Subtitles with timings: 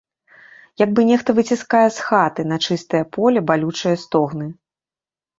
[0.83, 4.47] Як бы нехта выціскае з хаты на чыстае поле балючыя стогны.